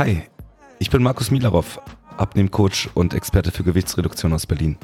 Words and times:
Hi, 0.00 0.22
ich 0.78 0.88
bin 0.88 1.02
Markus 1.02 1.30
Milarov, 1.30 1.78
Abnehmcoach 2.16 2.88
und 2.94 3.12
Experte 3.12 3.50
für 3.50 3.64
Gewichtsreduktion 3.64 4.32
aus 4.32 4.46
Berlin. 4.46 4.78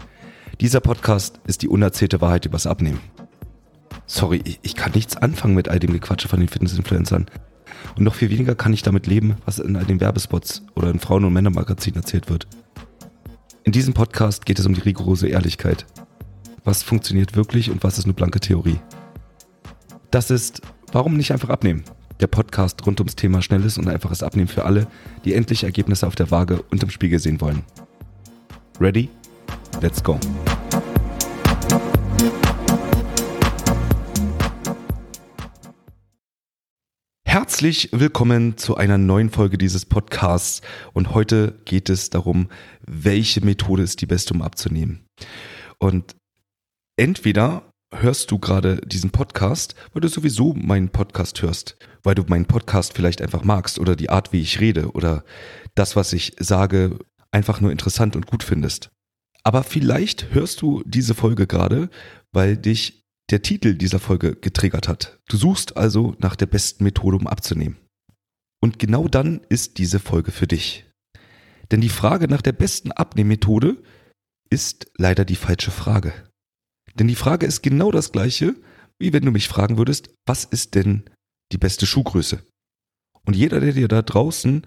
Dieser 0.60 0.80
Podcast 0.80 1.40
ist 1.46 1.62
die 1.62 1.68
unerzählte 1.68 2.20
Wahrheit 2.20 2.44
übers 2.44 2.66
Abnehmen. 2.66 3.00
Sorry, 4.04 4.42
ich 4.60 4.74
kann 4.74 4.92
nichts 4.92 5.16
anfangen 5.16 5.54
mit 5.54 5.70
all 5.70 5.78
dem 5.78 5.94
Gequatsche 5.94 6.28
von 6.28 6.40
den 6.40 6.50
Fitnessinfluencern. 6.50 7.30
Und 7.96 8.04
noch 8.04 8.14
viel 8.14 8.28
weniger 8.28 8.54
kann 8.54 8.74
ich 8.74 8.82
damit 8.82 9.06
leben, 9.06 9.38
was 9.46 9.58
in 9.58 9.76
all 9.76 9.86
den 9.86 10.02
Werbespots 10.02 10.66
oder 10.74 10.90
in 10.90 11.00
Frauen- 11.00 11.24
und 11.24 11.32
Männermagazinen 11.32 12.02
erzählt 12.02 12.28
wird. 12.28 12.46
In 13.64 13.72
diesem 13.72 13.94
Podcast 13.94 14.44
geht 14.44 14.58
es 14.58 14.66
um 14.66 14.74
die 14.74 14.82
rigorose 14.82 15.28
Ehrlichkeit. 15.28 15.86
Was 16.62 16.82
funktioniert 16.82 17.34
wirklich 17.34 17.70
und 17.70 17.82
was 17.82 17.96
ist 17.96 18.04
nur 18.04 18.16
blanke 18.16 18.40
Theorie? 18.40 18.80
Das 20.10 20.30
ist 20.30 20.60
Warum 20.92 21.16
nicht 21.16 21.32
einfach 21.32 21.50
abnehmen? 21.50 21.84
Der 22.18 22.28
Podcast 22.28 22.86
rund 22.86 22.98
ums 23.00 23.14
Thema 23.14 23.42
schnelles 23.42 23.76
und 23.76 23.88
einfaches 23.88 24.22
Abnehmen 24.22 24.48
für 24.48 24.64
alle, 24.64 24.86
die 25.26 25.34
endlich 25.34 25.64
Ergebnisse 25.64 26.06
auf 26.06 26.14
der 26.14 26.30
Waage 26.30 26.62
und 26.70 26.82
im 26.82 26.88
Spiegel 26.88 27.18
sehen 27.18 27.42
wollen. 27.42 27.62
Ready? 28.80 29.10
Let's 29.82 30.02
go. 30.02 30.18
Herzlich 37.26 37.90
willkommen 37.92 38.56
zu 38.56 38.78
einer 38.78 38.96
neuen 38.96 39.28
Folge 39.28 39.58
dieses 39.58 39.84
Podcasts 39.84 40.62
und 40.94 41.12
heute 41.12 41.60
geht 41.66 41.90
es 41.90 42.08
darum, 42.08 42.48
welche 42.86 43.44
Methode 43.44 43.82
ist 43.82 44.00
die 44.00 44.06
beste, 44.06 44.32
um 44.32 44.40
abzunehmen. 44.40 45.04
Und 45.78 46.16
entweder 46.96 47.70
hörst 48.02 48.30
du 48.30 48.38
gerade 48.38 48.80
diesen 48.86 49.10
Podcast, 49.10 49.74
weil 49.92 50.00
du 50.00 50.08
sowieso 50.08 50.54
meinen 50.54 50.90
Podcast 50.90 51.42
hörst, 51.42 51.76
weil 52.02 52.14
du 52.14 52.24
meinen 52.28 52.46
Podcast 52.46 52.92
vielleicht 52.92 53.22
einfach 53.22 53.44
magst 53.44 53.78
oder 53.78 53.96
die 53.96 54.10
Art, 54.10 54.32
wie 54.32 54.40
ich 54.40 54.60
rede 54.60 54.92
oder 54.92 55.24
das, 55.74 55.96
was 55.96 56.12
ich 56.12 56.34
sage, 56.38 56.98
einfach 57.30 57.60
nur 57.60 57.72
interessant 57.72 58.16
und 58.16 58.26
gut 58.26 58.42
findest. 58.42 58.90
Aber 59.42 59.62
vielleicht 59.62 60.34
hörst 60.34 60.62
du 60.62 60.82
diese 60.86 61.14
Folge 61.14 61.46
gerade, 61.46 61.88
weil 62.32 62.56
dich 62.56 63.04
der 63.30 63.42
Titel 63.42 63.74
dieser 63.74 63.98
Folge 63.98 64.36
getriggert 64.36 64.88
hat. 64.88 65.20
Du 65.28 65.36
suchst 65.36 65.76
also 65.76 66.14
nach 66.18 66.36
der 66.36 66.46
besten 66.46 66.84
Methode, 66.84 67.16
um 67.16 67.26
abzunehmen. 67.26 67.76
Und 68.60 68.78
genau 68.78 69.08
dann 69.08 69.40
ist 69.48 69.78
diese 69.78 70.00
Folge 70.00 70.32
für 70.32 70.46
dich. 70.46 70.84
Denn 71.70 71.80
die 71.80 71.88
Frage 71.88 72.28
nach 72.28 72.42
der 72.42 72.52
besten 72.52 72.92
Abnehmmethode 72.92 73.82
ist 74.50 74.90
leider 74.96 75.24
die 75.24 75.36
falsche 75.36 75.70
Frage. 75.70 76.12
Denn 76.98 77.08
die 77.08 77.14
Frage 77.14 77.46
ist 77.46 77.62
genau 77.62 77.90
das 77.90 78.12
gleiche, 78.12 78.54
wie 78.98 79.12
wenn 79.12 79.24
du 79.24 79.30
mich 79.30 79.48
fragen 79.48 79.78
würdest, 79.78 80.10
was 80.26 80.44
ist 80.44 80.74
denn 80.74 81.04
die 81.52 81.58
beste 81.58 81.86
Schuhgröße? 81.86 82.42
Und 83.24 83.36
jeder, 83.36 83.60
der 83.60 83.72
dir 83.72 83.88
da 83.88 84.02
draußen 84.02 84.66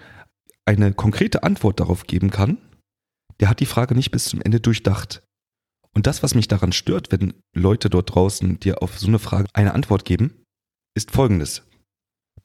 eine 0.66 0.94
konkrete 0.94 1.44
Antwort 1.44 1.80
darauf 1.80 2.06
geben 2.06 2.30
kann, 2.30 2.60
der 3.40 3.50
hat 3.50 3.60
die 3.60 3.66
Frage 3.66 3.96
nicht 3.96 4.12
bis 4.12 4.26
zum 4.26 4.42
Ende 4.42 4.60
durchdacht. 4.60 5.24
Und 5.96 6.06
das, 6.06 6.22
was 6.22 6.36
mich 6.36 6.48
daran 6.48 6.72
stört, 6.72 7.12
wenn 7.12 7.34
Leute 7.56 7.90
dort 7.90 8.14
draußen 8.14 8.60
dir 8.60 8.84
auf 8.84 9.00
so 9.00 9.08
eine 9.08 9.18
Frage 9.18 9.48
eine 9.54 9.74
Antwort 9.74 10.06
geben, 10.06 10.44
ist 10.96 11.12
folgendes. 11.12 11.64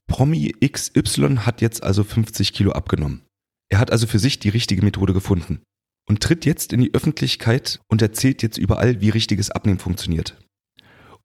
Promi 0.06 0.54
XY 0.64 1.38
hat 1.38 1.60
jetzt 1.60 1.82
also 1.82 2.04
50 2.04 2.52
Kilo 2.52 2.72
abgenommen. 2.72 3.22
Er 3.70 3.78
hat 3.78 3.90
also 3.90 4.06
für 4.06 4.18
sich 4.18 4.38
die 4.38 4.48
richtige 4.48 4.82
Methode 4.82 5.12
gefunden 5.12 5.62
und 6.08 6.22
tritt 6.22 6.44
jetzt 6.44 6.72
in 6.72 6.80
die 6.80 6.94
Öffentlichkeit 6.94 7.80
und 7.88 8.02
erzählt 8.02 8.42
jetzt 8.42 8.58
überall, 8.58 9.00
wie 9.00 9.10
richtiges 9.10 9.50
Abnehmen 9.50 9.78
funktioniert. 9.78 10.36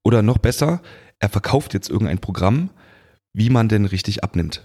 Oder 0.03 0.21
noch 0.21 0.37
besser, 0.37 0.81
er 1.19 1.29
verkauft 1.29 1.73
jetzt 1.73 1.89
irgendein 1.89 2.19
Programm, 2.19 2.69
wie 3.33 3.49
man 3.49 3.69
denn 3.69 3.85
richtig 3.85 4.23
abnimmt. 4.23 4.63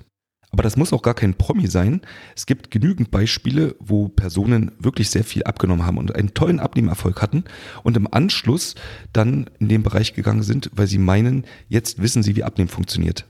Aber 0.54 0.62
das 0.62 0.76
muss 0.76 0.92
auch 0.92 1.02
gar 1.02 1.14
kein 1.14 1.34
Promi 1.34 1.66
sein. 1.66 2.00
Es 2.36 2.46
gibt 2.46 2.70
genügend 2.70 3.10
Beispiele, 3.10 3.74
wo 3.80 4.08
Personen 4.08 4.70
wirklich 4.78 5.10
sehr 5.10 5.24
viel 5.24 5.42
abgenommen 5.42 5.84
haben 5.84 5.98
und 5.98 6.14
einen 6.14 6.32
tollen 6.32 6.60
Abnehmerfolg 6.60 7.20
hatten 7.20 7.42
und 7.82 7.96
im 7.96 8.06
Anschluss 8.12 8.76
dann 9.12 9.50
in 9.58 9.68
den 9.68 9.82
Bereich 9.82 10.14
gegangen 10.14 10.44
sind, 10.44 10.70
weil 10.72 10.86
sie 10.86 10.98
meinen, 10.98 11.44
jetzt 11.66 12.00
wissen 12.00 12.22
sie, 12.22 12.36
wie 12.36 12.44
Abnehmen 12.44 12.68
funktioniert. 12.68 13.26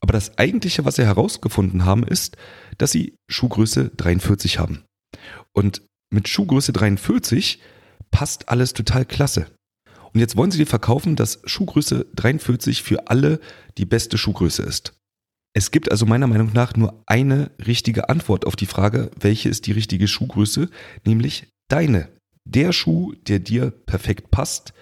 Aber 0.00 0.12
das 0.12 0.36
eigentliche, 0.36 0.84
was 0.84 0.96
sie 0.96 1.06
herausgefunden 1.06 1.86
haben, 1.86 2.04
ist, 2.04 2.36
dass 2.76 2.92
sie 2.92 3.16
Schuhgröße 3.30 3.90
43 3.96 4.58
haben. 4.58 4.84
Und 5.54 5.80
mit 6.10 6.28
Schuhgröße 6.28 6.72
43 6.72 7.60
passt 8.10 8.48
alles 8.48 8.72
total 8.72 9.04
klasse. 9.04 9.46
Und 10.12 10.20
jetzt 10.20 10.36
wollen 10.36 10.50
sie 10.50 10.58
dir 10.58 10.66
verkaufen, 10.66 11.16
dass 11.16 11.40
Schuhgröße 11.44 12.06
43 12.14 12.82
für 12.82 13.08
alle 13.08 13.40
die 13.76 13.84
beste 13.84 14.16
Schuhgröße 14.18 14.62
ist. 14.62 14.94
Es 15.54 15.70
gibt 15.70 15.90
also 15.90 16.06
meiner 16.06 16.26
Meinung 16.26 16.52
nach 16.52 16.76
nur 16.76 17.02
eine 17.06 17.50
richtige 17.64 18.08
Antwort 18.08 18.46
auf 18.46 18.56
die 18.56 18.66
Frage, 18.66 19.10
welche 19.18 19.48
ist 19.48 19.66
die 19.66 19.72
richtige 19.72 20.08
Schuhgröße, 20.08 20.70
nämlich 21.04 21.48
deine. 21.68 22.08
Der 22.44 22.72
Schuh, 22.72 23.12
der 23.26 23.40
dir 23.40 23.70
perfekt 23.70 24.30
passt, 24.30 24.72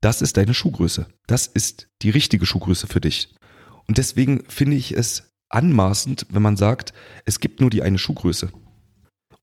das 0.00 0.22
ist 0.22 0.36
deine 0.36 0.54
Schuhgröße. 0.54 1.08
Das 1.26 1.46
ist 1.46 1.88
die 2.02 2.10
richtige 2.10 2.46
Schuhgröße 2.46 2.86
für 2.86 3.00
dich. 3.00 3.34
Und 3.86 3.98
deswegen 3.98 4.44
finde 4.48 4.76
ich 4.76 4.92
es 4.92 5.30
anmaßend, 5.48 6.26
wenn 6.30 6.42
man 6.42 6.56
sagt, 6.56 6.92
es 7.24 7.40
gibt 7.40 7.60
nur 7.60 7.70
die 7.70 7.82
eine 7.82 7.98
Schuhgröße. 7.98 8.52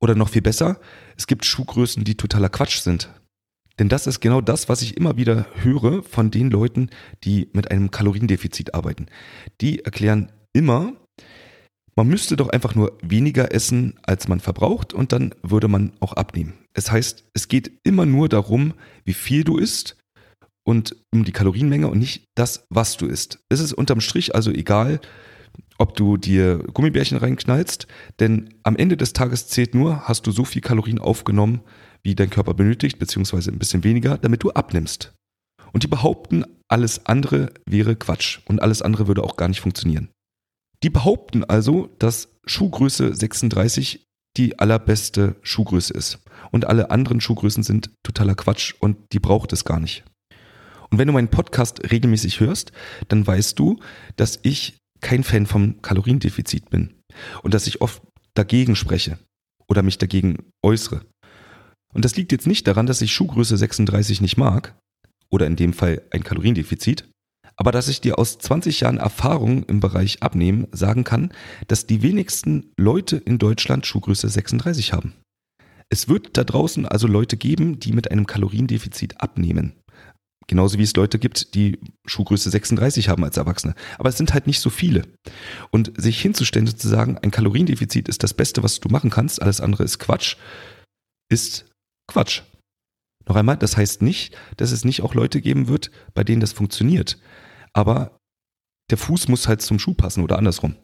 Oder 0.05 0.13
noch 0.13 0.29
viel 0.29 0.43
besser, 0.43 0.79
es 1.17 1.25
gibt 1.25 1.45
Schuhgrößen, 1.45 2.03
die 2.03 2.13
totaler 2.13 2.49
Quatsch 2.49 2.81
sind. 2.81 3.09
Denn 3.79 3.89
das 3.89 4.05
ist 4.05 4.19
genau 4.19 4.39
das, 4.39 4.69
was 4.69 4.83
ich 4.83 4.97
immer 4.97 5.17
wieder 5.17 5.47
höre 5.55 6.03
von 6.03 6.29
den 6.29 6.51
Leuten, 6.51 6.91
die 7.23 7.49
mit 7.53 7.71
einem 7.71 7.89
Kaloriendefizit 7.89 8.75
arbeiten. 8.75 9.07
Die 9.61 9.83
erklären 9.83 10.31
immer, 10.53 10.93
man 11.95 12.07
müsste 12.07 12.35
doch 12.35 12.49
einfach 12.49 12.75
nur 12.75 12.95
weniger 13.01 13.51
essen, 13.51 13.95
als 14.03 14.27
man 14.27 14.41
verbraucht 14.41 14.93
und 14.93 15.11
dann 15.11 15.33
würde 15.41 15.67
man 15.67 15.93
auch 16.01 16.13
abnehmen. 16.13 16.53
Es 16.75 16.91
heißt, 16.91 17.23
es 17.33 17.47
geht 17.47 17.71
immer 17.83 18.05
nur 18.05 18.29
darum, 18.29 18.75
wie 19.05 19.15
viel 19.15 19.43
du 19.43 19.57
isst 19.57 19.97
und 20.63 20.95
um 21.11 21.25
die 21.25 21.31
Kalorienmenge 21.31 21.87
und 21.87 21.97
nicht 21.97 22.25
das, 22.35 22.67
was 22.69 22.95
du 22.97 23.07
isst. 23.07 23.39
Es 23.49 23.59
ist 23.59 23.73
unterm 23.73 24.01
Strich 24.01 24.35
also 24.35 24.51
egal, 24.51 24.99
ob 25.77 25.95
du 25.95 26.17
dir 26.17 26.59
Gummibärchen 26.73 27.17
reinknallst, 27.17 27.87
denn 28.19 28.53
am 28.63 28.75
Ende 28.75 28.97
des 28.97 29.13
Tages 29.13 29.47
zählt 29.47 29.75
nur, 29.75 30.07
hast 30.07 30.25
du 30.27 30.31
so 30.31 30.45
viel 30.45 30.61
Kalorien 30.61 30.99
aufgenommen, 30.99 31.61
wie 32.03 32.15
dein 32.15 32.29
Körper 32.29 32.53
benötigt, 32.53 32.99
beziehungsweise 32.99 33.51
ein 33.51 33.59
bisschen 33.59 33.83
weniger, 33.83 34.17
damit 34.17 34.43
du 34.43 34.51
abnimmst. 34.51 35.13
Und 35.73 35.83
die 35.83 35.87
behaupten, 35.87 36.45
alles 36.67 37.05
andere 37.05 37.51
wäre 37.65 37.95
Quatsch 37.95 38.39
und 38.45 38.61
alles 38.61 38.81
andere 38.81 39.07
würde 39.07 39.23
auch 39.23 39.35
gar 39.35 39.47
nicht 39.47 39.61
funktionieren. 39.61 40.09
Die 40.83 40.89
behaupten 40.89 41.43
also, 41.43 41.89
dass 41.99 42.29
Schuhgröße 42.45 43.13
36 43.13 44.05
die 44.37 44.59
allerbeste 44.59 45.35
Schuhgröße 45.41 45.93
ist. 45.93 46.19
Und 46.51 46.65
alle 46.65 46.91
anderen 46.91 47.21
Schuhgrößen 47.21 47.63
sind 47.63 47.89
totaler 48.03 48.35
Quatsch 48.35 48.75
und 48.79 48.97
die 49.13 49.19
braucht 49.19 49.53
es 49.53 49.65
gar 49.65 49.79
nicht. 49.79 50.03
Und 50.89 50.99
wenn 50.99 51.07
du 51.07 51.13
meinen 51.13 51.29
Podcast 51.29 51.91
regelmäßig 51.91 52.39
hörst, 52.39 52.71
dann 53.07 53.25
weißt 53.25 53.57
du, 53.57 53.79
dass 54.15 54.39
ich 54.43 54.77
kein 55.05 55.23
Fan 55.23 55.45
vom 55.45 55.83
Kaloriendefizit 55.83 56.71
bin 56.71 56.95
und 57.43 57.53
dass 57.53 57.67
ich 57.67 57.79
oft 57.79 58.01
dagegen 58.33 58.75
spreche 58.75 59.19
oder 59.67 59.83
mich 59.83 59.99
dagegen 59.99 60.37
äußere. 60.65 61.05
Und 61.93 62.03
das 62.03 62.15
liegt 62.15 62.31
jetzt 62.31 62.47
nicht 62.47 62.65
daran, 62.65 62.87
dass 62.87 63.03
ich 63.03 63.13
Schuhgröße 63.13 63.55
36 63.55 64.19
nicht 64.19 64.35
mag 64.35 64.75
oder 65.29 65.45
in 65.45 65.55
dem 65.55 65.73
Fall 65.73 66.01
ein 66.09 66.23
Kaloriendefizit, 66.23 67.07
aber 67.55 67.71
dass 67.71 67.87
ich 67.87 68.01
dir 68.01 68.17
aus 68.17 68.39
20 68.39 68.79
Jahren 68.79 68.97
Erfahrung 68.97 69.63
im 69.65 69.79
Bereich 69.79 70.23
Abnehmen 70.23 70.65
sagen 70.71 71.03
kann, 71.03 71.31
dass 71.67 71.85
die 71.85 72.01
wenigsten 72.01 72.71
Leute 72.75 73.17
in 73.17 73.37
Deutschland 73.37 73.85
Schuhgröße 73.85 74.27
36 74.27 74.91
haben. 74.91 75.13
Es 75.89 76.09
wird 76.09 76.35
da 76.35 76.43
draußen 76.43 76.87
also 76.87 77.05
Leute 77.05 77.37
geben, 77.37 77.79
die 77.79 77.93
mit 77.93 78.09
einem 78.09 78.25
Kaloriendefizit 78.25 79.21
abnehmen. 79.21 79.73
Genauso 80.47 80.77
wie 80.77 80.83
es 80.83 80.95
Leute 80.95 81.17
gibt, 81.17 81.55
die 81.55 81.79
Schuhgröße 82.05 82.49
36 82.49 83.09
haben 83.09 83.23
als 83.23 83.37
Erwachsene. 83.37 83.73
Aber 83.97 84.09
es 84.09 84.17
sind 84.17 84.33
halt 84.33 84.45
nicht 84.45 84.59
so 84.59 84.69
viele. 84.69 85.03
Und 85.71 85.91
sich 85.99 86.21
hinzustellen, 86.21 86.67
zu 86.67 86.87
sagen, 86.87 87.17
ein 87.17 87.31
Kaloriendefizit 87.31 88.07
ist 88.07 88.21
das 88.21 88.33
Beste, 88.33 88.61
was 88.61 88.79
du 88.79 88.89
machen 88.89 89.09
kannst, 89.09 89.41
alles 89.41 89.59
andere 89.59 89.83
ist 89.83 89.97
Quatsch, 89.97 90.35
ist 91.31 91.65
Quatsch. 92.07 92.43
Noch 93.27 93.35
einmal, 93.35 93.57
das 93.57 93.75
heißt 93.75 94.03
nicht, 94.03 94.37
dass 94.57 94.71
es 94.71 94.85
nicht 94.85 95.01
auch 95.01 95.15
Leute 95.15 95.41
geben 95.41 95.67
wird, 95.67 95.89
bei 96.13 96.23
denen 96.23 96.41
das 96.41 96.53
funktioniert. 96.53 97.17
Aber 97.73 98.19
der 98.91 98.99
Fuß 98.99 99.27
muss 99.27 99.47
halt 99.47 99.63
zum 99.63 99.79
Schuh 99.79 99.95
passen 99.95 100.23
oder 100.23 100.37
andersrum. 100.37 100.75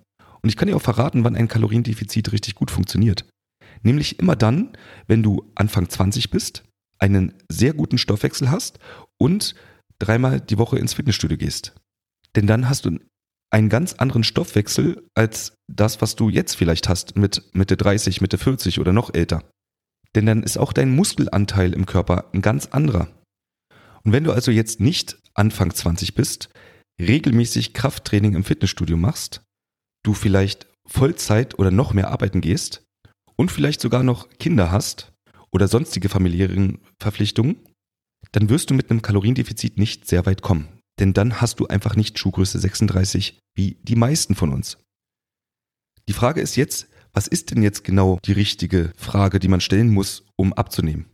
Und 0.42 0.50
ich 0.50 0.58
kann 0.58 0.68
dir 0.68 0.76
auch 0.76 0.82
verraten, 0.82 1.24
wann 1.24 1.36
ein 1.36 1.48
Kaloriendefizit 1.48 2.32
richtig 2.32 2.56
gut 2.56 2.72
funktioniert. 2.72 3.26
Nämlich 3.84 4.18
immer 4.18 4.36
dann, 4.36 4.76
wenn 5.08 5.22
du 5.22 5.52
Anfang 5.54 5.88
20 5.88 6.32
bist, 6.32 6.64
einen 7.02 7.34
sehr 7.50 7.74
guten 7.74 7.98
Stoffwechsel 7.98 8.52
hast 8.52 8.80
und 9.18 9.56
dreimal 10.00 10.40
die 10.40 10.58
Woche 10.58 10.78
ins 10.78 10.94
Fitnessstudio 10.94 11.38
gehst. 11.38 11.74
Denn 12.36 12.48
dann 12.48 12.70
hast 12.70 12.86
du 12.86 12.98
einen 13.50 13.70
ganz 13.70 13.94
anderen 13.94 14.24
Stoffwechsel 14.24 15.06
als 15.14 15.54
das, 15.68 16.02
was 16.02 16.16
du 16.16 16.30
jetzt 16.30 16.56
vielleicht 16.56 16.88
hast 16.88 17.18
mit 17.18 17.44
Mitte 17.54 17.76
30, 17.76 18.22
Mitte 18.22 18.38
40 18.38 18.80
oder 18.80 18.94
noch 18.94 19.14
älter. 19.14 19.44
Denn 20.16 20.26
dann 20.26 20.44
ist 20.44 20.58
auch 20.58 20.74
dein 20.74 20.96
Muskelanteil 20.96 21.74
im 21.74 21.86
Körper 21.86 22.30
ein 22.34 22.42
ganz 22.42 22.68
anderer. 22.68 23.10
Und 24.04 24.14
wenn 24.14 24.24
du 24.24 24.32
also 24.32 24.52
jetzt 24.52 24.80
nicht 24.80 25.18
Anfang 25.34 25.74
20 25.74 26.16
bist, 26.16 26.50
regelmäßig 27.00 27.74
Krafttraining 27.74 28.36
im 28.36 28.44
Fitnessstudio 28.44 28.98
machst, 28.98 29.42
du 30.04 30.14
vielleicht 30.14 30.68
Vollzeit 30.88 31.60
oder 31.60 31.72
noch 31.72 31.94
mehr 31.94 32.10
arbeiten 32.10 32.42
gehst 32.42 32.84
und 33.36 33.52
vielleicht 33.52 33.82
sogar 33.82 34.04
noch 34.04 34.30
Kinder 34.40 34.72
hast 34.72 35.11
oder 35.54 35.68
sonstige 35.68 36.10
familiären 36.10 36.80
Verpflichtungen, 37.00 37.58
dann 38.32 38.50
wirst 38.50 38.70
du 38.70 38.74
mit 38.74 38.90
einem 38.90 39.02
Kaloriendefizit 39.02 39.78
nicht 39.78 40.08
sehr 40.08 40.26
weit 40.26 40.42
kommen. 40.42 40.68
Denn 41.00 41.14
dann 41.14 41.42
hast 41.42 41.60
du 41.60 41.68
einfach 41.68 41.96
nicht 41.96 42.20
Schuhgröße 42.20 42.60
36 42.60 43.40
wie 43.56 43.78
die 43.84 43.96
meisten 43.96 44.36
von 44.36 44.54
uns. 44.54 44.78
Die 46.08 46.14
Frage 46.14 46.42
ist 46.42 46.56
jetzt, 46.56 46.88
was 47.14 47.28
ist 47.28 47.52
denn 47.52 47.64
jetzt 47.64 47.84
genau 47.84 48.20
die 48.26 48.32
richtige 48.32 48.94
Frage, 48.96 49.40
die 49.40 49.48
man 49.48 49.62
stellen 49.62 49.90
muss, 49.90 50.24
um 50.36 50.54
abzunehmen? 50.54 51.06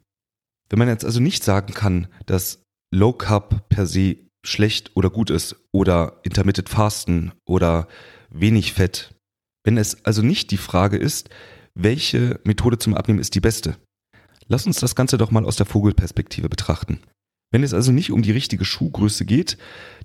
Wenn 0.69 0.79
man 0.79 0.87
jetzt 0.87 1.05
also 1.05 1.19
nicht 1.19 1.43
sagen 1.43 1.73
kann, 1.73 2.07
dass 2.25 2.61
Low 2.93 3.13
Carb 3.13 3.67
per 3.69 3.87
se 3.87 4.17
schlecht 4.45 4.91
oder 4.95 5.09
gut 5.09 5.29
ist 5.29 5.55
oder 5.71 6.19
Intermittent 6.23 6.69
Fasten 6.69 7.31
oder 7.45 7.87
wenig 8.29 8.73
Fett, 8.73 9.13
wenn 9.63 9.77
es 9.77 10.05
also 10.05 10.21
nicht 10.21 10.51
die 10.51 10.57
Frage 10.57 10.97
ist, 10.97 11.29
welche 11.73 12.39
Methode 12.43 12.77
zum 12.77 12.95
Abnehmen 12.95 13.19
ist 13.19 13.35
die 13.35 13.41
beste, 13.41 13.77
lass 14.47 14.65
uns 14.65 14.79
das 14.79 14.95
Ganze 14.95 15.17
doch 15.17 15.31
mal 15.31 15.45
aus 15.45 15.55
der 15.55 15.65
Vogelperspektive 15.65 16.49
betrachten. 16.49 16.99
Wenn 17.51 17.63
es 17.63 17.73
also 17.73 17.91
nicht 17.91 18.11
um 18.11 18.21
die 18.21 18.31
richtige 18.31 18.65
Schuhgröße 18.65 19.25
geht, 19.25 19.57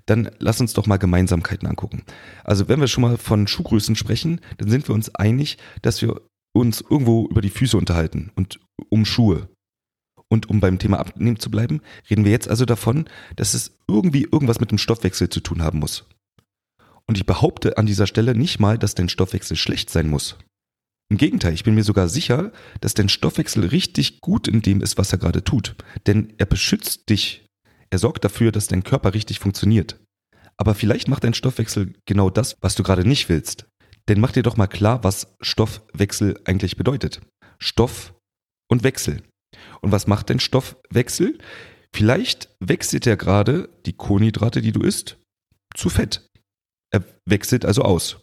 dann 0.05 0.29
lass 0.39 0.61
uns 0.61 0.73
doch 0.73 0.87
mal 0.87 0.97
Gemeinsamkeiten 0.97 1.67
angucken. 1.67 2.03
Also 2.43 2.69
wenn 2.69 2.79
wir 2.79 2.87
schon 2.87 3.01
mal 3.01 3.17
von 3.17 3.47
Schuhgrößen 3.47 3.95
sprechen, 3.95 4.39
dann 4.57 4.69
sind 4.69 4.87
wir 4.87 4.95
uns 4.95 5.13
einig, 5.15 5.57
dass 5.81 6.01
wir 6.01 6.21
uns 6.53 6.81
irgendwo 6.81 7.27
über 7.27 7.41
die 7.41 7.49
Füße 7.49 7.77
unterhalten 7.77 8.31
und 8.35 8.59
um 8.89 9.05
Schuhe. 9.05 9.49
Und 10.29 10.49
um 10.49 10.59
beim 10.59 10.79
Thema 10.79 10.99
Abnehmen 10.99 11.39
zu 11.39 11.51
bleiben, 11.51 11.81
reden 12.09 12.25
wir 12.25 12.31
jetzt 12.31 12.47
also 12.47 12.65
davon, 12.65 13.05
dass 13.35 13.53
es 13.53 13.77
irgendwie 13.87 14.23
irgendwas 14.23 14.59
mit 14.59 14.71
dem 14.71 14.77
Stoffwechsel 14.77 15.29
zu 15.29 15.41
tun 15.41 15.61
haben 15.61 15.79
muss. 15.79 16.05
Und 17.05 17.17
ich 17.17 17.25
behaupte 17.25 17.77
an 17.77 17.85
dieser 17.85 18.07
Stelle 18.07 18.33
nicht 18.33 18.59
mal, 18.59 18.77
dass 18.77 18.95
dein 18.95 19.09
Stoffwechsel 19.09 19.57
schlecht 19.57 19.89
sein 19.89 20.09
muss. 20.09 20.37
Im 21.09 21.17
Gegenteil, 21.17 21.53
ich 21.53 21.63
bin 21.63 21.75
mir 21.75 21.83
sogar 21.83 22.07
sicher, 22.07 22.51
dass 22.81 22.93
dein 22.93 23.09
Stoffwechsel 23.09 23.65
richtig 23.67 24.21
gut 24.21 24.47
in 24.47 24.61
dem 24.61 24.81
ist, 24.81 24.97
was 24.97 25.11
er 25.11 25.19
gerade 25.19 25.43
tut. 25.43 25.75
Denn 26.07 26.33
er 26.37 26.45
beschützt 26.45 27.09
dich. 27.09 27.45
Er 27.89 27.99
sorgt 27.99 28.23
dafür, 28.23 28.51
dass 28.51 28.67
dein 28.67 28.83
Körper 28.83 29.13
richtig 29.13 29.39
funktioniert. 29.39 29.99
Aber 30.57 30.75
vielleicht 30.75 31.07
macht 31.07 31.23
dein 31.23 31.33
Stoffwechsel 31.33 31.93
genau 32.05 32.29
das, 32.29 32.55
was 32.61 32.75
du 32.75 32.83
gerade 32.83 33.07
nicht 33.07 33.29
willst. 33.29 33.67
Denn 34.07 34.19
mach 34.19 34.31
dir 34.31 34.43
doch 34.43 34.57
mal 34.57 34.67
klar, 34.67 35.03
was 35.03 35.35
Stoffwechsel 35.41 36.39
eigentlich 36.45 36.77
bedeutet. 36.77 37.21
Stoff 37.59 38.13
und 38.69 38.83
Wechsel. 38.83 39.21
Und 39.81 39.91
was 39.91 40.07
macht 40.07 40.29
dein 40.29 40.39
Stoffwechsel? 40.39 41.37
Vielleicht 41.95 42.49
wechselt 42.59 43.05
er 43.05 43.17
gerade 43.17 43.69
die 43.85 43.93
Kohlenhydrate, 43.93 44.61
die 44.61 44.71
du 44.71 44.81
isst, 44.81 45.17
zu 45.75 45.89
Fett. 45.89 46.27
Er 46.91 47.03
wechselt 47.25 47.65
also 47.65 47.83
aus. 47.83 48.22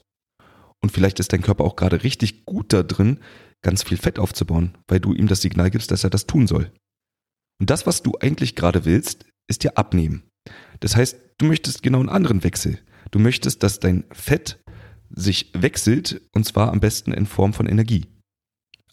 Und 0.82 0.90
vielleicht 0.90 1.20
ist 1.20 1.32
dein 1.32 1.42
Körper 1.42 1.64
auch 1.64 1.76
gerade 1.76 2.02
richtig 2.02 2.46
gut 2.46 2.72
da 2.72 2.82
drin, 2.82 3.20
ganz 3.62 3.82
viel 3.82 3.98
Fett 3.98 4.18
aufzubauen, 4.18 4.76
weil 4.88 5.00
du 5.00 5.12
ihm 5.12 5.26
das 5.26 5.42
Signal 5.42 5.70
gibst, 5.70 5.90
dass 5.90 6.04
er 6.04 6.10
das 6.10 6.26
tun 6.26 6.46
soll. 6.46 6.72
Und 7.60 7.68
das, 7.68 7.86
was 7.86 8.02
du 8.02 8.14
eigentlich 8.20 8.56
gerade 8.56 8.84
willst, 8.84 9.26
ist 9.48 9.64
ja 9.64 9.72
abnehmen. 9.72 10.22
Das 10.80 10.96
heißt, 10.96 11.18
du 11.38 11.46
möchtest 11.46 11.82
genau 11.82 12.00
einen 12.00 12.08
anderen 12.08 12.42
Wechsel. 12.42 12.78
Du 13.10 13.18
möchtest, 13.18 13.62
dass 13.62 13.80
dein 13.80 14.04
Fett 14.12 14.62
sich 15.10 15.50
wechselt 15.54 16.22
und 16.32 16.46
zwar 16.46 16.72
am 16.72 16.80
besten 16.80 17.12
in 17.12 17.26
Form 17.26 17.52
von 17.52 17.66
Energie. 17.66 18.06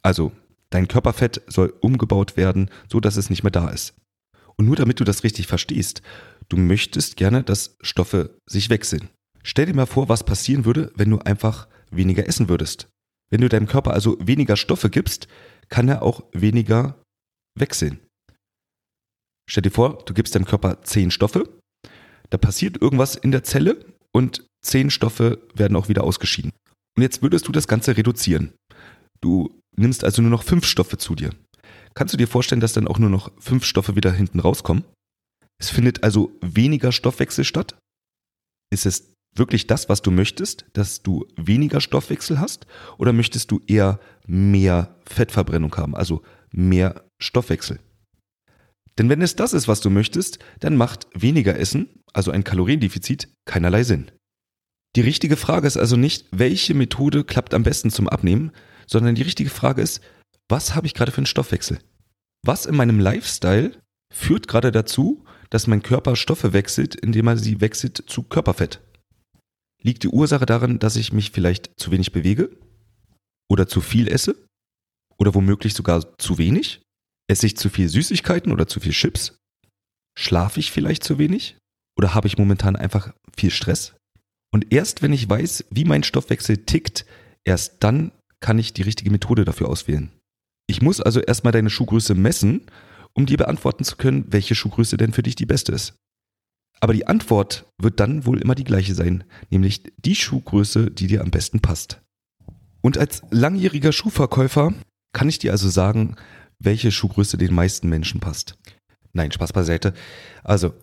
Also, 0.02 0.32
dein 0.70 0.88
Körperfett 0.88 1.42
soll 1.48 1.74
umgebaut 1.82 2.36
werden, 2.36 2.70
so 2.92 3.00
dass 3.00 3.16
es 3.16 3.30
nicht 3.30 3.44
mehr 3.44 3.52
da 3.52 3.70
ist. 3.70 3.94
Und 4.56 4.66
nur 4.66 4.76
damit 4.76 5.00
du 5.00 5.04
das 5.04 5.24
richtig 5.24 5.48
verstehst, 5.48 6.02
du 6.50 6.58
möchtest 6.58 7.16
gerne, 7.16 7.44
dass 7.44 7.78
Stoffe 7.82 8.40
sich 8.48 8.70
wechseln. 8.70 9.10
Stell 9.44 9.68
dir 9.68 9.76
mal 9.76 9.86
vor, 9.86 10.10
was 10.10 10.26
passieren 10.26 10.66
würde, 10.66 10.92
wenn 10.96 11.10
du 11.10 11.20
einfach 11.20 11.68
weniger 11.92 12.28
essen 12.28 12.50
würdest. 12.50 12.90
Wenn 13.30 13.42
du 13.42 13.50
deinem 13.50 13.68
Körper 13.68 13.94
also 13.94 14.18
weniger 14.20 14.56
Stoffe 14.56 14.90
gibst, 14.90 15.28
kann 15.70 15.90
er 15.90 16.02
auch 16.02 16.24
weniger 16.32 17.02
wechseln. 17.56 18.00
Stell 19.50 19.64
dir 19.64 19.72
vor, 19.72 20.04
du 20.06 20.14
gibst 20.14 20.36
deinem 20.36 20.46
Körper 20.46 20.84
zehn 20.84 21.12
Stoffe, 21.12 21.50
da 22.30 22.38
passiert 22.38 22.82
irgendwas 22.82 23.16
in 23.16 23.32
der 23.32 23.44
Zelle 23.44 23.86
und 24.14 24.46
zehn 24.64 24.90
Stoffe 24.90 25.40
werden 25.54 25.78
auch 25.78 25.90
wieder 25.90 26.04
ausgeschieden. 26.04 26.52
Und 26.96 27.04
jetzt 27.04 27.22
würdest 27.22 27.48
du 27.48 27.52
das 27.52 27.68
Ganze 27.68 27.96
reduzieren. 27.96 28.54
Du 29.22 29.60
nimmst 29.76 30.04
also 30.04 30.22
nur 30.22 30.32
noch 30.32 30.44
fünf 30.44 30.66
Stoffe 30.66 30.98
zu 30.98 31.16
dir. 31.16 31.32
Kannst 31.94 32.14
du 32.14 32.18
dir 32.18 32.28
vorstellen, 32.28 32.62
dass 32.62 32.74
dann 32.74 32.88
auch 32.88 33.00
nur 33.00 33.10
noch 33.10 33.32
fünf 33.40 33.66
Stoffe 33.66 33.96
wieder 33.96 34.12
hinten 34.12 34.40
rauskommen? 34.40 34.84
Es 35.60 35.70
findet 35.70 36.04
also 36.04 36.32
weniger 36.42 36.92
Stoffwechsel 36.92 37.44
statt. 37.44 37.78
Ist 38.72 38.86
es 38.86 39.14
wirklich 39.36 39.68
das, 39.68 39.90
was 39.90 40.02
du 40.02 40.12
möchtest, 40.12 40.66
dass 40.74 41.04
du 41.04 41.26
weniger 41.36 41.82
Stoffwechsel 41.82 42.40
hast? 42.40 42.68
Oder 42.98 43.14
möchtest 43.14 43.52
du 43.52 43.62
eher 43.68 44.00
mehr 44.26 44.96
Fettverbrennung 45.06 45.76
haben, 45.76 45.96
also 45.96 46.22
mehr 46.52 47.06
Stoffwechsel? 47.20 47.80
Denn 48.98 49.10
wenn 49.10 49.22
es 49.22 49.36
das 49.36 49.54
ist, 49.54 49.68
was 49.68 49.82
du 49.82 49.90
möchtest, 49.90 50.40
dann 50.60 50.76
macht 50.76 51.08
weniger 51.14 51.58
Essen, 51.58 51.88
also 52.14 52.32
ein 52.32 52.44
Kaloriendefizit, 52.44 53.30
keinerlei 53.46 53.84
Sinn. 53.84 54.12
Die 54.96 55.02
richtige 55.02 55.38
Frage 55.38 55.68
ist 55.68 55.78
also 55.78 55.96
nicht, 55.96 56.26
welche 56.32 56.74
Methode 56.74 57.24
klappt 57.24 57.54
am 57.54 57.64
besten 57.64 57.92
zum 57.92 58.10
Abnehmen, 58.10 58.52
sondern 58.88 59.14
die 59.14 59.22
richtige 59.22 59.52
Frage 59.52 59.82
ist, 59.82 60.02
was 60.50 60.74
habe 60.74 60.88
ich 60.88 60.94
gerade 60.94 61.12
für 61.12 61.18
einen 61.18 61.28
Stoffwechsel? 61.28 61.80
Was 62.44 62.66
in 62.66 62.76
meinem 62.76 63.00
Lifestyle 63.00 63.74
führt 64.12 64.48
gerade 64.48 64.72
dazu, 64.72 65.26
dass 65.50 65.68
mein 65.68 65.84
Körper 65.84 66.16
Stoffe 66.16 66.54
wechselt, 66.54 66.96
indem 66.96 67.28
er 67.28 67.38
sie 67.38 67.62
wechselt 67.62 68.04
zu 68.08 68.24
Körperfett? 68.24 68.82
Liegt 69.84 70.04
die 70.04 70.10
Ursache 70.10 70.46
darin, 70.46 70.80
dass 70.80 70.96
ich 70.96 71.14
mich 71.14 71.32
vielleicht 71.32 71.80
zu 71.80 71.92
wenig 71.92 72.12
bewege? 72.12 72.50
Oder 73.50 73.68
zu 73.68 73.82
viel 73.82 74.08
esse? 74.08 74.36
Oder 75.18 75.34
womöglich 75.34 75.74
sogar 75.74 76.18
zu 76.18 76.38
wenig? 76.38 76.82
Esse 77.30 77.46
ich 77.46 77.58
zu 77.58 77.70
viel 77.70 77.90
Süßigkeiten 77.90 78.52
oder 78.52 78.68
zu 78.68 78.80
viel 78.80 78.92
Chips? 78.92 79.38
Schlafe 80.18 80.60
ich 80.60 80.72
vielleicht 80.72 81.04
zu 81.04 81.18
wenig? 81.18 81.58
Oder 81.98 82.14
habe 82.14 82.28
ich 82.28 82.38
momentan 82.38 82.76
einfach 82.76 83.14
viel 83.36 83.52
Stress? 83.52 83.96
Und 84.54 84.72
erst 84.74 85.02
wenn 85.02 85.14
ich 85.14 85.30
weiß, 85.30 85.66
wie 85.70 85.86
mein 85.86 86.04
Stoffwechsel 86.04 86.58
tickt, 86.66 87.06
erst 87.44 87.84
dann 87.84 88.12
kann 88.40 88.60
ich 88.60 88.74
die 88.74 88.84
richtige 88.84 89.12
Methode 89.12 89.46
dafür 89.46 89.70
auswählen. 89.70 90.12
Ich 90.68 90.82
muss 90.82 91.02
also 91.02 91.20
erstmal 91.20 91.54
deine 91.54 91.70
Schuhgröße 91.70 92.14
messen, 92.16 92.62
um 93.14 93.26
dir 93.26 93.38
beantworten 93.38 93.84
zu 93.84 93.96
können, 93.96 94.26
welche 94.30 94.56
Schuhgröße 94.56 94.98
denn 94.98 95.14
für 95.14 95.24
dich 95.24 95.36
die 95.36 95.46
beste 95.46 95.72
ist. 95.72 95.96
Aber 96.80 96.94
die 96.94 97.08
Antwort 97.08 97.66
wird 97.78 98.00
dann 98.00 98.26
wohl 98.26 98.40
immer 98.40 98.56
die 98.56 98.64
gleiche 98.64 98.94
sein, 98.94 99.24
nämlich 99.50 99.84
die 99.98 100.16
Schuhgröße, 100.16 100.92
die 100.92 101.08
dir 101.08 101.22
am 101.22 101.32
besten 101.32 101.60
passt. 101.60 102.02
Und 102.82 102.98
als 102.98 103.24
langjähriger 103.32 103.92
Schuhverkäufer 103.92 104.74
kann 105.14 105.30
ich 105.30 105.40
dir 105.40 105.52
also 105.52 105.70
sagen, 105.70 106.16
welche 106.60 106.92
Schuhgröße 106.92 107.38
den 107.38 107.54
meisten 107.54 107.90
Menschen 107.90 108.20
passt. 108.20 108.58
Nein, 109.14 109.32
Spaß 109.32 109.54
beiseite. 109.54 109.94
Also, 110.44 110.74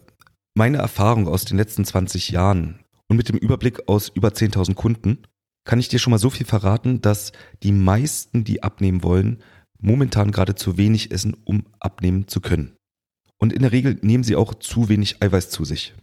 meine 0.55 0.79
Erfahrung 0.79 1.29
aus 1.29 1.45
den 1.45 1.57
letzten 1.57 1.85
20 1.85 2.31
Jahren 2.31 2.81
und 3.09 3.17
mit 3.17 3.29
dem 3.29 3.37
Überblick 3.37 3.89
aus 3.89 4.09
über 4.09 4.29
10.000 4.29 4.75
Kunden 4.75 5.19
kann 5.65 5.79
ich 5.79 5.89
dir 5.89 5.99
schon 5.99 6.11
mal 6.11 6.19
so 6.19 6.31
viel 6.31 6.47
verraten, 6.47 7.01
dass 7.01 7.33
die 7.63 7.73
meisten, 7.73 8.45
die 8.45 8.63
abnehmen 8.63 9.03
wollen, 9.03 9.43
momentan 9.81 10.31
gerade 10.31 10.55
zu 10.55 10.77
wenig 10.77 11.11
essen, 11.11 11.37
um 11.45 11.65
abnehmen 11.81 12.29
zu 12.29 12.41
können. 12.41 12.77
Und 13.41 13.53
in 13.53 13.63
der 13.63 13.73
Regel 13.73 13.99
nehmen 14.03 14.25
sie 14.25 14.37
auch 14.37 14.55
zu 14.55 14.89
wenig 14.89 15.23
Eiweiß 15.23 15.51
zu 15.51 15.65
sich. 15.65 15.95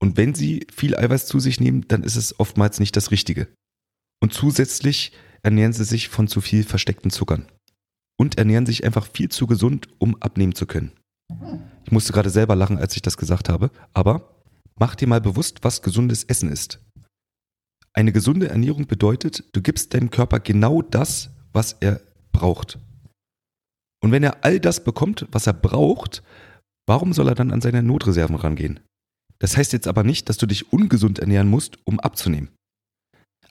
Und 0.00 0.16
wenn 0.16 0.34
sie 0.34 0.66
viel 0.72 0.96
Eiweiß 0.96 1.26
zu 1.26 1.40
sich 1.40 1.60
nehmen, 1.60 1.86
dann 1.88 2.02
ist 2.02 2.16
es 2.16 2.38
oftmals 2.38 2.80
nicht 2.80 2.96
das 2.96 3.10
Richtige. 3.10 3.48
Und 4.22 4.32
zusätzlich 4.32 5.12
ernähren 5.42 5.72
sie 5.72 5.84
sich 5.84 6.08
von 6.08 6.28
zu 6.28 6.40
viel 6.40 6.64
versteckten 6.64 7.10
Zuckern. 7.10 7.46
Und 8.18 8.38
ernähren 8.38 8.66
sich 8.66 8.84
einfach 8.84 9.06
viel 9.06 9.28
zu 9.28 9.46
gesund, 9.46 9.88
um 9.98 10.20
abnehmen 10.22 10.54
zu 10.54 10.66
können. 10.66 10.92
Ich 11.84 11.92
musste 11.92 12.12
gerade 12.12 12.30
selber 12.30 12.56
lachen, 12.56 12.78
als 12.78 12.96
ich 12.96 13.02
das 13.02 13.16
gesagt 13.16 13.48
habe, 13.48 13.70
aber 13.92 14.42
mach 14.78 14.94
dir 14.94 15.06
mal 15.06 15.20
bewusst, 15.20 15.58
was 15.62 15.82
gesundes 15.82 16.24
Essen 16.24 16.50
ist. 16.50 16.80
Eine 17.92 18.12
gesunde 18.12 18.48
Ernährung 18.48 18.86
bedeutet, 18.86 19.44
du 19.52 19.62
gibst 19.62 19.94
deinem 19.94 20.10
Körper 20.10 20.40
genau 20.40 20.82
das, 20.82 21.30
was 21.52 21.76
er 21.80 22.00
braucht. 22.32 22.78
Und 24.06 24.12
wenn 24.12 24.22
er 24.22 24.44
all 24.44 24.60
das 24.60 24.84
bekommt, 24.84 25.26
was 25.32 25.48
er 25.48 25.52
braucht, 25.52 26.22
warum 26.86 27.12
soll 27.12 27.26
er 27.26 27.34
dann 27.34 27.50
an 27.50 27.60
seine 27.60 27.82
Notreserven 27.82 28.36
rangehen? 28.36 28.78
Das 29.40 29.56
heißt 29.56 29.72
jetzt 29.72 29.88
aber 29.88 30.04
nicht, 30.04 30.28
dass 30.28 30.36
du 30.36 30.46
dich 30.46 30.72
ungesund 30.72 31.18
ernähren 31.18 31.50
musst, 31.50 31.78
um 31.82 31.98
abzunehmen. 31.98 32.50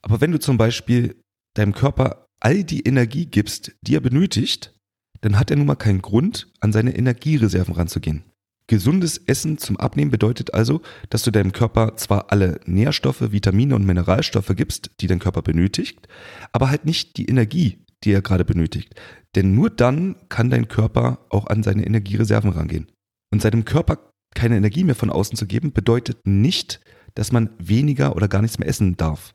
Aber 0.02 0.22
wenn 0.22 0.32
du 0.32 0.40
zum 0.40 0.58
Beispiel 0.58 1.18
deinem 1.56 1.74
Körper 1.74 2.28
all 2.40 2.64
die 2.64 2.84
Energie 2.84 3.26
gibst, 3.26 3.76
die 3.82 3.98
er 3.98 4.00
benötigt, 4.00 4.74
dann 5.20 5.38
hat 5.38 5.52
er 5.52 5.58
nun 5.58 5.68
mal 5.68 5.76
keinen 5.76 6.02
Grund, 6.02 6.48
an 6.62 6.72
seine 6.72 6.96
Energiereserven 6.96 7.76
ranzugehen. 7.76 8.24
Gesundes 8.68 9.18
Essen 9.18 9.58
zum 9.58 9.76
Abnehmen 9.76 10.10
bedeutet 10.10 10.54
also, 10.54 10.82
dass 11.10 11.24
du 11.24 11.32
deinem 11.32 11.52
Körper 11.52 11.98
zwar 11.98 12.32
alle 12.32 12.62
Nährstoffe, 12.64 13.34
Vitamine 13.34 13.76
und 13.76 13.86
Mineralstoffe 13.86 14.54
gibst, 14.56 14.92
die 15.02 15.08
dein 15.08 15.20
Körper 15.20 15.42
benötigt, 15.42 16.08
aber 16.54 16.70
halt 16.70 16.86
nicht 16.86 17.18
die 17.18 17.26
Energie, 17.26 17.85
die 18.06 18.12
er 18.12 18.22
gerade 18.22 18.46
benötigt. 18.46 18.96
Denn 19.36 19.54
nur 19.54 19.70
dann 19.70 20.16
kann 20.30 20.50
dein 20.50 20.68
Körper 20.68 21.26
auch 21.30 21.48
an 21.48 21.64
seine 21.64 21.86
Energiereserven 21.86 22.52
rangehen. 22.52 22.92
Und 23.34 23.42
seinem 23.42 23.66
Körper 23.66 24.12
keine 24.36 24.58
Energie 24.58 24.84
mehr 24.84 24.96
von 24.96 25.10
außen 25.10 25.36
zu 25.36 25.48
geben, 25.48 25.74
bedeutet 25.74 26.28
nicht, 26.28 26.82
dass 27.16 27.32
man 27.32 27.50
weniger 27.58 28.16
oder 28.16 28.28
gar 28.28 28.42
nichts 28.42 28.60
mehr 28.60 28.68
essen 28.68 28.98
darf 28.98 29.34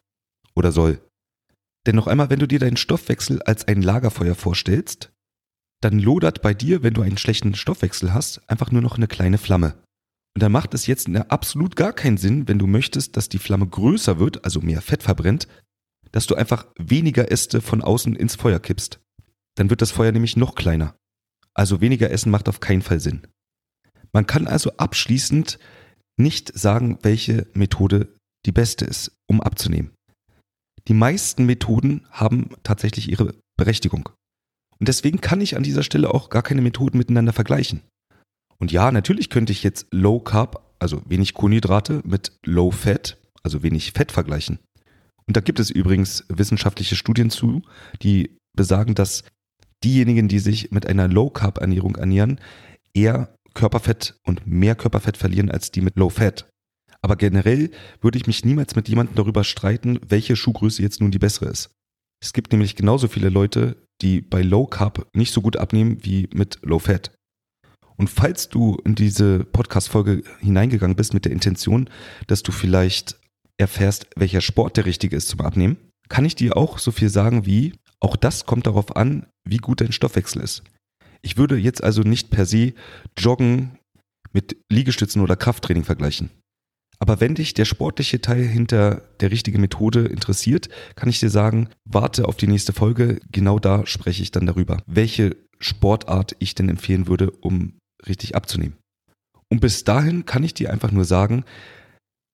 oder 0.54 0.70
soll. 0.70 1.00
Denn 1.86 1.96
noch 1.96 2.06
einmal, 2.06 2.30
wenn 2.30 2.38
du 2.38 2.46
dir 2.46 2.58
deinen 2.58 2.76
Stoffwechsel 2.76 3.42
als 3.42 3.66
ein 3.66 3.82
Lagerfeuer 3.82 4.34
vorstellst, 4.34 5.12
dann 5.80 5.98
lodert 5.98 6.42
bei 6.42 6.52
dir, 6.52 6.82
wenn 6.82 6.92
du 6.92 7.00
einen 7.00 7.16
schlechten 7.16 7.54
Stoffwechsel 7.54 8.12
hast, 8.12 8.48
einfach 8.50 8.70
nur 8.70 8.82
noch 8.82 8.96
eine 8.96 9.08
kleine 9.08 9.38
Flamme. 9.38 9.82
Und 10.36 10.42
dann 10.42 10.52
macht 10.52 10.74
es 10.74 10.86
jetzt 10.86 11.08
absolut 11.08 11.74
gar 11.74 11.94
keinen 11.94 12.18
Sinn, 12.18 12.46
wenn 12.46 12.58
du 12.58 12.66
möchtest, 12.66 13.16
dass 13.16 13.30
die 13.30 13.38
Flamme 13.38 13.66
größer 13.66 14.18
wird, 14.18 14.44
also 14.44 14.60
mehr 14.60 14.82
Fett 14.82 15.02
verbrennt, 15.02 15.48
dass 16.12 16.26
du 16.26 16.34
einfach 16.34 16.66
weniger 16.78 17.30
Äste 17.30 17.60
von 17.60 17.82
außen 17.82 18.16
ins 18.16 18.36
Feuer 18.36 18.58
kippst. 18.58 19.00
Dann 19.56 19.70
wird 19.70 19.82
das 19.82 19.90
Feuer 19.90 20.12
nämlich 20.12 20.36
noch 20.36 20.54
kleiner. 20.54 20.96
Also 21.54 21.80
weniger 21.80 22.10
Essen 22.10 22.30
macht 22.30 22.48
auf 22.48 22.60
keinen 22.60 22.82
Fall 22.82 23.00
Sinn. 23.00 23.26
Man 24.12 24.26
kann 24.26 24.46
also 24.46 24.72
abschließend 24.76 25.58
nicht 26.16 26.56
sagen, 26.58 26.98
welche 27.02 27.46
Methode 27.54 28.16
die 28.46 28.52
beste 28.52 28.84
ist, 28.84 29.12
um 29.28 29.40
abzunehmen. 29.40 29.90
Die 30.88 30.94
meisten 30.94 31.46
Methoden 31.46 32.06
haben 32.10 32.50
tatsächlich 32.62 33.10
ihre 33.10 33.34
Berechtigung. 33.56 34.08
Und 34.78 34.88
deswegen 34.88 35.20
kann 35.20 35.40
ich 35.40 35.56
an 35.56 35.62
dieser 35.62 35.82
Stelle 35.82 36.12
auch 36.12 36.30
gar 36.30 36.42
keine 36.42 36.62
Methoden 36.62 36.96
miteinander 36.96 37.32
vergleichen. 37.32 37.82
Und 38.58 38.72
ja, 38.72 38.90
natürlich 38.90 39.30
könnte 39.30 39.52
ich 39.52 39.62
jetzt 39.62 39.86
Low 39.90 40.20
Carb, 40.20 40.74
also 40.78 41.02
wenig 41.06 41.34
Kohlenhydrate, 41.34 42.02
mit 42.04 42.32
Low 42.44 42.70
Fat, 42.70 43.18
also 43.42 43.62
wenig 43.62 43.92
Fett 43.92 44.12
vergleichen. 44.12 44.58
Und 45.30 45.36
da 45.36 45.42
gibt 45.42 45.60
es 45.60 45.70
übrigens 45.70 46.24
wissenschaftliche 46.28 46.96
Studien 46.96 47.30
zu, 47.30 47.62
die 48.02 48.36
besagen, 48.56 48.96
dass 48.96 49.22
diejenigen, 49.84 50.26
die 50.26 50.40
sich 50.40 50.72
mit 50.72 50.86
einer 50.86 51.06
Low 51.06 51.30
Carb 51.30 51.58
Ernährung 51.58 51.94
ernähren, 51.94 52.40
eher 52.94 53.32
Körperfett 53.54 54.16
und 54.26 54.44
mehr 54.48 54.74
Körperfett 54.74 55.16
verlieren 55.16 55.48
als 55.48 55.70
die 55.70 55.82
mit 55.82 55.96
Low 55.96 56.08
Fat. 56.10 56.48
Aber 57.00 57.14
generell 57.14 57.70
würde 58.00 58.18
ich 58.18 58.26
mich 58.26 58.44
niemals 58.44 58.74
mit 58.74 58.88
jemandem 58.88 59.14
darüber 59.14 59.44
streiten, 59.44 60.00
welche 60.04 60.34
Schuhgröße 60.34 60.82
jetzt 60.82 61.00
nun 61.00 61.12
die 61.12 61.20
bessere 61.20 61.48
ist. 61.48 61.70
Es 62.20 62.32
gibt 62.32 62.50
nämlich 62.50 62.74
genauso 62.74 63.06
viele 63.06 63.28
Leute, 63.28 63.86
die 64.02 64.22
bei 64.22 64.42
Low 64.42 64.66
Carb 64.66 65.06
nicht 65.14 65.32
so 65.32 65.42
gut 65.42 65.56
abnehmen 65.56 65.98
wie 66.02 66.28
mit 66.34 66.58
Low 66.62 66.80
Fat. 66.80 67.12
Und 67.96 68.10
falls 68.10 68.48
du 68.48 68.78
in 68.84 68.96
diese 68.96 69.44
Podcast-Folge 69.44 70.24
hineingegangen 70.40 70.96
bist 70.96 71.14
mit 71.14 71.24
der 71.24 71.30
Intention, 71.30 71.88
dass 72.26 72.42
du 72.42 72.50
vielleicht 72.50 73.19
erfährst, 73.60 74.06
welcher 74.16 74.40
Sport 74.40 74.76
der 74.76 74.86
richtige 74.86 75.16
ist 75.16 75.28
zum 75.28 75.40
Abnehmen, 75.40 75.76
kann 76.08 76.24
ich 76.24 76.34
dir 76.34 76.56
auch 76.56 76.78
so 76.78 76.90
viel 76.90 77.08
sagen 77.08 77.46
wie, 77.46 77.74
auch 78.00 78.16
das 78.16 78.46
kommt 78.46 78.66
darauf 78.66 78.96
an, 78.96 79.26
wie 79.44 79.58
gut 79.58 79.80
dein 79.80 79.92
Stoffwechsel 79.92 80.42
ist. 80.42 80.62
Ich 81.22 81.36
würde 81.36 81.56
jetzt 81.56 81.84
also 81.84 82.02
nicht 82.02 82.30
per 82.30 82.46
se 82.46 82.72
Joggen 83.16 83.78
mit 84.32 84.56
Liegestützen 84.70 85.22
oder 85.22 85.36
Krafttraining 85.36 85.84
vergleichen. 85.84 86.30
Aber 86.98 87.20
wenn 87.20 87.34
dich 87.34 87.54
der 87.54 87.64
sportliche 87.64 88.20
Teil 88.20 88.44
hinter 88.44 89.02
der 89.20 89.30
richtigen 89.30 89.60
Methode 89.60 90.04
interessiert, 90.04 90.68
kann 90.96 91.08
ich 91.08 91.18
dir 91.18 91.30
sagen, 91.30 91.68
warte 91.84 92.26
auf 92.26 92.36
die 92.36 92.46
nächste 92.46 92.74
Folge. 92.74 93.20
Genau 93.32 93.58
da 93.58 93.86
spreche 93.86 94.22
ich 94.22 94.32
dann 94.32 94.46
darüber, 94.46 94.82
welche 94.86 95.36
Sportart 95.58 96.36
ich 96.38 96.54
denn 96.54 96.68
empfehlen 96.68 97.06
würde, 97.06 97.30
um 97.30 97.78
richtig 98.06 98.34
abzunehmen. 98.34 98.76
Und 99.48 99.60
bis 99.60 99.84
dahin 99.84 100.26
kann 100.26 100.44
ich 100.44 100.54
dir 100.54 100.70
einfach 100.70 100.92
nur 100.92 101.04
sagen, 101.04 101.44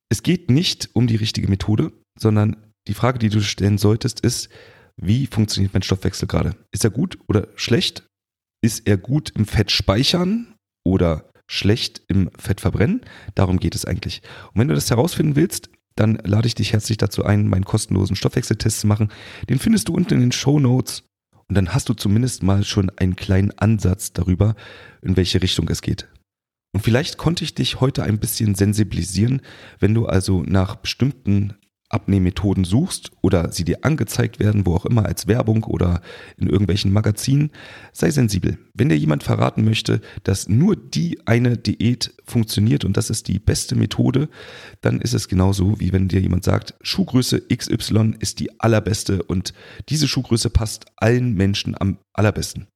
es 0.09 0.23
geht 0.23 0.51
nicht 0.51 0.91
um 0.95 1.07
die 1.07 1.17
richtige 1.17 1.49
Methode, 1.49 1.93
sondern 2.19 2.57
die 2.89 2.95
Frage, 2.95 3.19
die 3.19 3.29
du 3.29 3.41
stellen 3.41 3.79
solltest, 3.79 4.21
ist, 4.21 4.49
wie 4.97 5.27
funktioniert 5.27 5.75
mein 5.75 5.83
Stoffwechsel 5.83 6.29
gerade? 6.29 6.57
Ist 6.73 6.85
er 6.85 6.91
gut 6.91 7.19
oder 7.29 7.49
schlecht? 7.57 8.07
Ist 8.63 8.87
er 8.87 8.97
gut 8.97 9.31
im 9.31 9.45
Fett 9.47 9.71
speichern 9.71 10.55
oder 10.85 11.31
schlecht 11.49 12.03
im 12.09 12.31
Fett 12.39 12.61
verbrennen. 12.61 13.03
Darum 13.35 13.59
geht 13.59 13.75
es 13.75 13.85
eigentlich. 13.85 14.23
Und 14.53 14.61
wenn 14.61 14.69
du 14.69 14.75
das 14.75 14.91
herausfinden 14.91 15.37
willst, 15.37 15.71
dann 15.95 16.17
lade 16.25 16.47
ich 16.47 16.55
dich 16.55 16.73
herzlich 16.73 16.99
dazu 16.99 17.25
ein, 17.25 17.49
meinen 17.49 17.65
kostenlosen 17.65 18.17
Stoffwechseltest 18.17 18.81
zu 18.81 18.87
machen. 18.87 19.11
Den 19.49 19.59
findest 19.59 19.89
du 19.89 19.95
unten 19.95 20.15
in 20.15 20.21
den 20.21 20.33
Show 20.33 20.59
Notes. 20.59 21.05
Und 21.49 21.55
dann 21.55 21.73
hast 21.73 21.89
du 21.89 21.95
zumindest 21.95 22.43
mal 22.43 22.65
schon 22.65 22.91
einen 22.97 23.17
kleinen 23.17 23.53
Ansatz 23.53 24.13
darüber, 24.13 24.57
in 25.03 25.17
welche 25.17 25.41
Richtung 25.41 25.69
es 25.69 25.81
geht. 25.81 26.09
Und 26.77 26.83
vielleicht 26.83 27.17
konnte 27.17 27.43
ich 27.43 27.55
dich 27.55 27.81
heute 27.81 28.03
ein 28.03 28.19
bisschen 28.19 28.55
sensibilisieren, 28.55 29.41
wenn 29.81 29.95
du 29.95 30.05
also 30.05 30.43
nach 30.43 30.77
bestimmten 30.77 31.55
Abnehmmethoden 31.89 32.65
suchst 32.65 33.13
oder 33.23 33.51
sie 33.51 33.65
dir 33.65 33.83
angezeigt 33.83 34.41
werden, 34.41 34.67
wo 34.67 34.75
auch 34.75 34.85
immer 34.85 35.07
als 35.07 35.27
Werbung 35.27 35.65
oder 35.65 36.03
in 36.37 36.51
irgendwelchen 36.51 36.93
Magazinen, 36.93 37.51
sei 37.95 38.11
sensibel. 38.11 38.59
Wenn 38.75 38.91
dir 38.91 38.99
jemand 38.99 39.23
verraten 39.23 39.65
möchte, 39.65 40.03
dass 40.23 40.51
nur 40.51 40.77
die 40.77 41.19
eine 41.27 41.57
Diät 41.57 42.13
funktioniert 42.27 42.85
und 42.85 42.99
das 42.99 43.09
ist 43.09 43.29
die 43.29 43.39
beste 43.39 43.75
Methode, 43.75 44.29
dann 44.83 45.01
ist 45.01 45.15
es 45.15 45.29
genauso, 45.29 45.81
wie 45.81 45.95
wenn 45.95 46.09
dir 46.09 46.21
jemand 46.21 46.45
sagt, 46.45 46.75
Schuhgröße 46.83 47.41
XY 47.49 48.17
ist 48.19 48.39
die 48.39 48.61
allerbeste 48.61 49.23
und 49.23 49.55
diese 49.89 50.09
Schuhgröße 50.09 50.51
passt 50.51 50.85
allen 50.99 51.33
Menschen 51.33 51.75
am 51.81 51.97
allerbesten. 52.13 52.67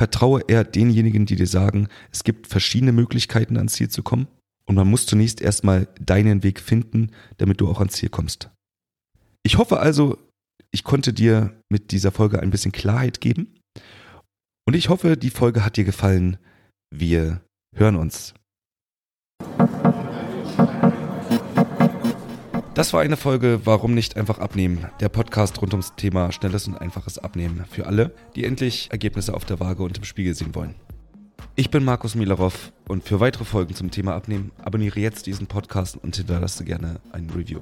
Vertraue 0.00 0.40
eher 0.48 0.64
denjenigen, 0.64 1.26
die 1.26 1.36
dir 1.36 1.46
sagen, 1.46 1.86
es 2.10 2.24
gibt 2.24 2.46
verschiedene 2.46 2.90
Möglichkeiten 2.90 3.58
ans 3.58 3.74
Ziel 3.74 3.90
zu 3.90 4.02
kommen 4.02 4.28
und 4.64 4.74
man 4.74 4.88
muss 4.88 5.04
zunächst 5.04 5.42
erstmal 5.42 5.88
deinen 6.00 6.42
Weg 6.42 6.58
finden, 6.58 7.10
damit 7.36 7.60
du 7.60 7.68
auch 7.68 7.80
ans 7.80 7.92
Ziel 7.92 8.08
kommst. 8.08 8.48
Ich 9.42 9.58
hoffe 9.58 9.78
also, 9.78 10.16
ich 10.70 10.84
konnte 10.84 11.12
dir 11.12 11.54
mit 11.68 11.92
dieser 11.92 12.12
Folge 12.12 12.40
ein 12.40 12.48
bisschen 12.48 12.72
Klarheit 12.72 13.20
geben. 13.20 13.58
Und 14.66 14.72
ich 14.72 14.88
hoffe, 14.88 15.18
die 15.18 15.28
Folge 15.28 15.66
hat 15.66 15.76
dir 15.76 15.84
gefallen. 15.84 16.38
Wir 16.90 17.42
hören 17.76 17.96
uns. 17.96 18.32
Das 22.74 22.92
war 22.92 23.00
eine 23.00 23.16
Folge 23.16 23.60
Warum 23.64 23.94
nicht 23.94 24.16
einfach 24.16 24.38
abnehmen? 24.38 24.86
Der 25.00 25.08
Podcast 25.08 25.60
rund 25.60 25.72
ums 25.72 25.96
Thema 25.96 26.30
schnelles 26.30 26.68
und 26.68 26.80
einfaches 26.80 27.18
Abnehmen 27.18 27.64
für 27.68 27.86
alle, 27.86 28.14
die 28.36 28.44
endlich 28.44 28.88
Ergebnisse 28.92 29.34
auf 29.34 29.44
der 29.44 29.58
Waage 29.58 29.82
und 29.82 29.98
im 29.98 30.04
Spiegel 30.04 30.34
sehen 30.34 30.54
wollen. 30.54 30.76
Ich 31.56 31.70
bin 31.70 31.84
Markus 31.84 32.14
Milarov 32.14 32.72
und 32.86 33.02
für 33.02 33.18
weitere 33.18 33.44
Folgen 33.44 33.74
zum 33.74 33.90
Thema 33.90 34.14
Abnehmen 34.14 34.52
abonniere 34.62 35.00
jetzt 35.00 35.26
diesen 35.26 35.48
Podcast 35.48 35.96
und 35.96 36.14
hinterlasse 36.14 36.64
gerne 36.64 37.00
ein 37.10 37.28
Review. 37.30 37.60